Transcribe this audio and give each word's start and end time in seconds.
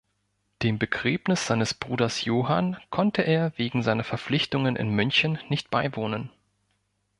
Dem 0.63 0.79
Begräbnis 0.79 1.45
seines 1.45 1.75
Bruders 1.75 2.25
Johann 2.25 2.75
konnte 2.89 3.21
er 3.21 3.55
wegen 3.57 3.83
seiner 3.83 4.03
Verpflichtungen 4.03 4.75
in 4.75 4.89
München 4.89 5.37
nicht 5.47 5.69
beiwohnen. 5.69 6.31